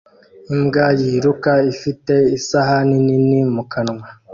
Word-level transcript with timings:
Imbwa 0.55 0.85
yiruka 0.99 1.51
ifite 1.73 2.13
isahani 2.37 2.95
nini 3.05 3.39
mu 3.55 3.63
kanwa 3.71 4.07